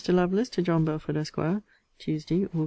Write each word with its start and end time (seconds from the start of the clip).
LOVELACE, 0.09 0.49
TO 0.49 0.63
JOHN 0.63 0.83
BELFORD, 0.83 1.15
ESQ. 1.15 1.39
TUESDAY, 1.99 2.45
AUG. 2.55 2.59